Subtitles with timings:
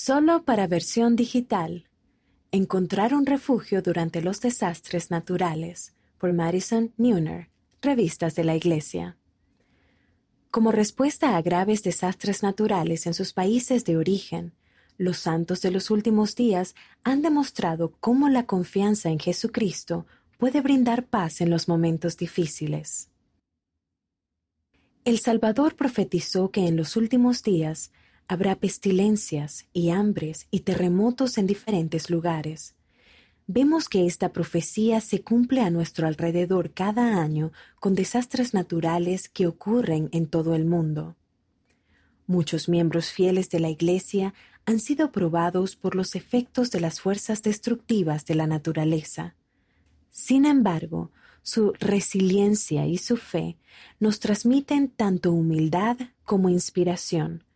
[0.00, 1.88] Solo para versión digital.
[2.52, 7.50] Encontrar un refugio durante los desastres naturales por Madison Neuner,
[7.82, 9.16] Revistas de la Iglesia.
[10.52, 14.52] Como respuesta a graves desastres naturales en sus países de origen,
[14.98, 20.06] los santos de los últimos días han demostrado cómo la confianza en Jesucristo
[20.38, 23.10] puede brindar paz en los momentos difíciles.
[25.04, 27.90] El Salvador profetizó que en los últimos días
[28.30, 32.74] Habrá pestilencias y hambres y terremotos en diferentes lugares.
[33.46, 39.46] Vemos que esta profecía se cumple a nuestro alrededor cada año con desastres naturales que
[39.46, 41.16] ocurren en todo el mundo.
[42.26, 44.34] Muchos miembros fieles de la Iglesia
[44.66, 49.36] han sido probados por los efectos de las fuerzas destructivas de la naturaleza.
[50.10, 53.56] Sin embargo, su resiliencia y su fe
[53.98, 57.47] nos transmiten tanto humildad como inspiración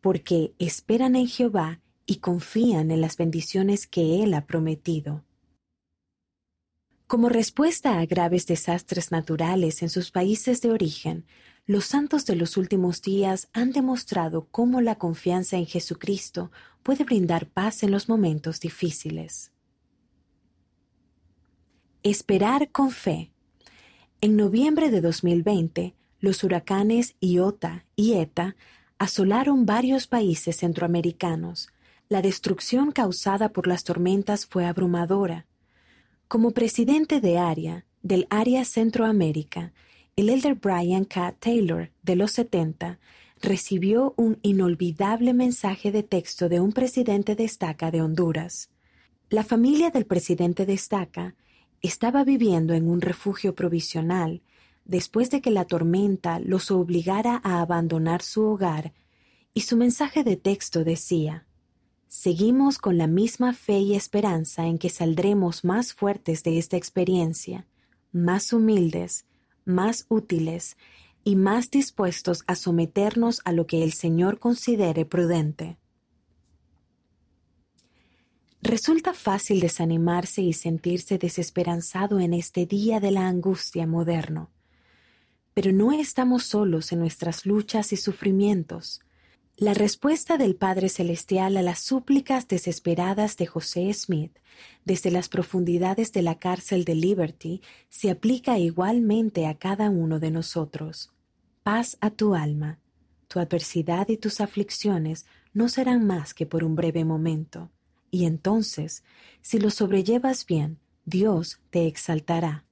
[0.00, 5.24] porque esperan en Jehová y confían en las bendiciones que Él ha prometido.
[7.06, 11.26] Como respuesta a graves desastres naturales en sus países de origen,
[11.66, 16.50] los santos de los últimos días han demostrado cómo la confianza en Jesucristo
[16.82, 19.52] puede brindar paz en los momentos difíciles.
[22.02, 23.32] Esperar con fe.
[24.20, 28.56] En noviembre de 2020, los huracanes Iota y Eta
[29.00, 31.70] asolaron varios países centroamericanos.
[32.10, 35.46] La destrucción causada por las tormentas fue abrumadora.
[36.28, 39.72] Como presidente de área del área Centroamérica,
[40.16, 41.34] el elder Brian K.
[41.38, 42.98] Taylor, de los 70,
[43.40, 48.68] recibió un inolvidable mensaje de texto de un presidente de estaca de Honduras.
[49.30, 51.34] La familia del presidente de estaca
[51.80, 54.42] estaba viviendo en un refugio provisional
[54.90, 58.92] después de que la tormenta los obligara a abandonar su hogar,
[59.54, 61.46] y su mensaje de texto decía,
[62.08, 67.68] Seguimos con la misma fe y esperanza en que saldremos más fuertes de esta experiencia,
[68.10, 69.26] más humildes,
[69.64, 70.76] más útiles
[71.22, 75.78] y más dispuestos a someternos a lo que el Señor considere prudente.
[78.60, 84.50] Resulta fácil desanimarse y sentirse desesperanzado en este día de la angustia moderno.
[85.54, 89.00] Pero no estamos solos en nuestras luchas y sufrimientos.
[89.56, 94.38] La respuesta del Padre Celestial a las súplicas desesperadas de José Smith
[94.84, 100.30] desde las profundidades de la cárcel de Liberty se aplica igualmente a cada uno de
[100.30, 101.12] nosotros.
[101.62, 102.78] Paz a tu alma.
[103.28, 107.70] Tu adversidad y tus aflicciones no serán más que por un breve momento,
[108.10, 109.04] y entonces,
[109.40, 112.64] si lo sobrellevas bien, Dios te exaltará.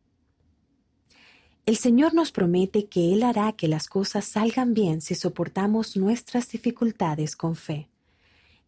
[1.68, 6.48] El Señor nos promete que Él hará que las cosas salgan bien si soportamos nuestras
[6.48, 7.90] dificultades con fe.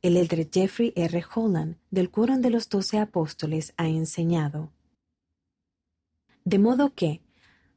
[0.03, 1.25] El elder Jeffrey R.
[1.34, 4.71] Holland del Quórum de los Doce Apóstoles ha enseñado.
[6.44, 7.22] De modo que,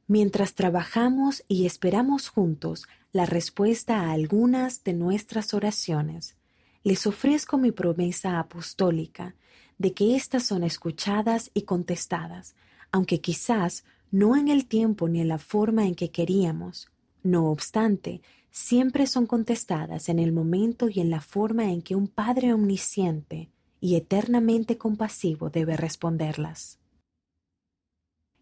[0.08, 6.36] mientras trabajamos y esperamos juntos la respuesta a algunas de nuestras oraciones,
[6.82, 9.34] les ofrezco mi promesa apostólica
[9.78, 12.54] de que éstas son escuchadas y contestadas,
[12.92, 13.84] aunque quizás
[14.14, 16.88] no en el tiempo ni en la forma en que queríamos.
[17.24, 22.06] No obstante, siempre son contestadas en el momento y en la forma en que un
[22.06, 26.78] Padre omnisciente y eternamente compasivo debe responderlas.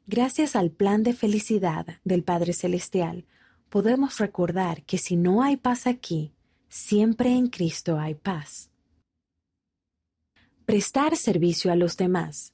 [0.06, 3.25] Gracias al plan de felicidad del Padre Celestial,
[3.71, 6.34] podemos recordar que si no hay paz aquí,
[6.69, 8.69] siempre en Cristo hay paz.
[10.66, 12.53] Prestar servicio a los demás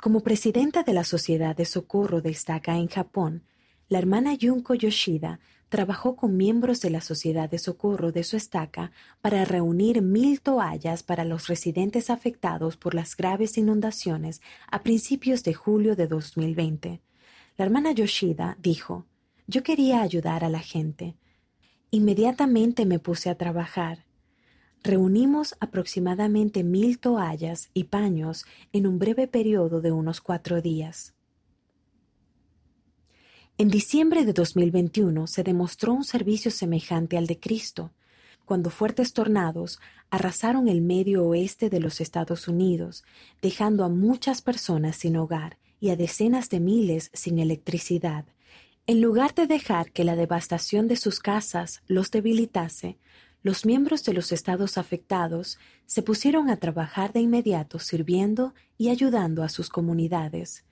[0.00, 3.42] como presidenta de la Sociedad de Socorro de Estaca en Japón,
[3.88, 8.92] la hermana Junko Yoshida trabajó con miembros de la Sociedad de Socorro de su estaca
[9.20, 14.40] para reunir mil toallas para los residentes afectados por las graves inundaciones
[14.70, 17.00] a principios de julio de 2020.
[17.58, 19.06] La hermana Yoshida dijo,
[19.46, 21.14] Yo quería ayudar a la gente.
[21.90, 24.06] Inmediatamente me puse a trabajar
[24.82, 31.14] Reunimos aproximadamente mil toallas y paños en un breve periodo de unos cuatro días.
[33.58, 37.92] En diciembre de 2021 se demostró un servicio semejante al de Cristo,
[38.46, 39.78] cuando fuertes tornados
[40.08, 43.04] arrasaron el medio oeste de los Estados Unidos,
[43.42, 48.24] dejando a muchas personas sin hogar y a decenas de miles sin electricidad.
[48.86, 52.96] En lugar de dejar que la devastación de sus casas los debilitase,
[53.42, 59.42] los miembros de los estados afectados se pusieron a trabajar de inmediato sirviendo y ayudando
[59.42, 60.64] a sus comunidades.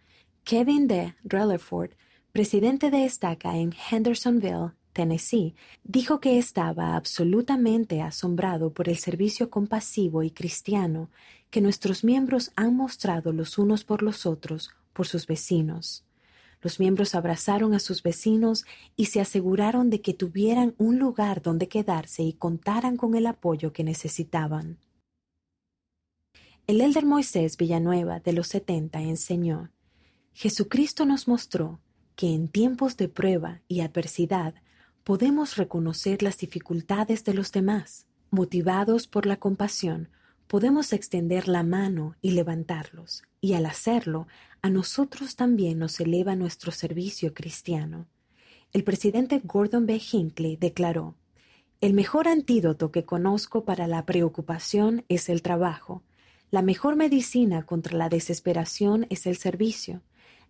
[0.45, 1.15] Kevin D.
[1.25, 1.93] Rutherford,
[2.33, 5.55] presidente de Estaca en Hendersonville, Tennessee,
[5.85, 11.11] dijo que estaba absolutamente asombrado por el servicio compasivo y cristiano
[11.51, 16.05] que nuestros miembros han mostrado los unos por los otros por sus vecinos.
[16.61, 18.65] Los miembros abrazaron a sus vecinos
[18.97, 23.73] y se aseguraron de que tuvieran un lugar donde quedarse y contaran con el apoyo
[23.73, 24.79] que necesitaban.
[26.67, 29.71] El elder Moisés Villanueva de los setenta enseñó,
[30.35, 31.81] Jesucristo nos mostró
[32.15, 34.55] que en tiempos de prueba y adversidad
[35.05, 38.07] podemos reconocer las dificultades de los demás.
[38.31, 40.11] Motivados por la compasión,
[40.49, 44.27] podemos extender la mano y levantarlos, y al hacerlo,
[44.63, 48.07] a nosotros también nos eleva nuestro servicio cristiano.
[48.73, 50.01] El presidente Gordon B.
[50.11, 51.15] Hinckley declaró,
[51.81, 56.03] El mejor antídoto que conozco para la preocupación es el trabajo.
[56.51, 60.03] La mejor medicina contra la desesperación es el servicio.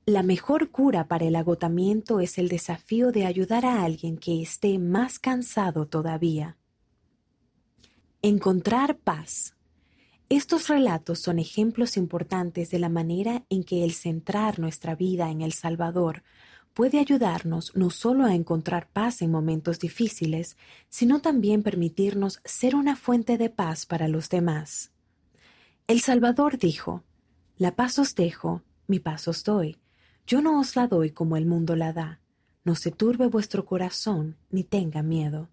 [0.07, 4.79] La mejor cura para el agotamiento es el desafío de ayudar a alguien que esté
[4.79, 6.57] más cansado todavía.
[8.23, 9.58] Encontrar paz.
[10.31, 15.41] Estos relatos son ejemplos importantes de la manera en que el centrar nuestra vida en
[15.41, 16.23] el Salvador
[16.75, 20.59] puede ayudarnos no solo a encontrar paz en momentos difíciles,
[20.91, 24.93] sino también permitirnos ser una fuente de paz para los demás.
[25.87, 27.03] El Salvador dijo,
[27.57, 29.79] La paz os dejo, mi paz os doy.
[30.27, 32.21] Yo no os la doy como el mundo la da.
[32.65, 35.49] No se turbe vuestro corazón, ni tenga miedo.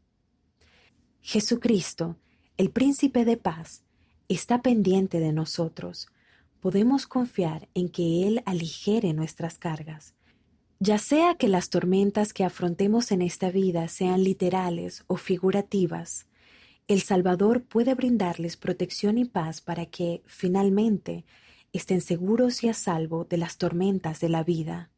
[1.22, 2.18] Jesucristo,
[2.57, 3.86] el príncipe de paz,
[4.30, 6.07] está pendiente de nosotros.
[6.60, 10.16] Podemos confiar en que Él aligere nuestras cargas.
[10.80, 16.27] Ya sea que las tormentas que afrontemos en esta vida sean literales o figurativas,
[16.88, 21.25] el Salvador puede brindarles protección y paz para que, finalmente,
[21.74, 24.92] estén seguros y a salvo de las tormentas de la vida.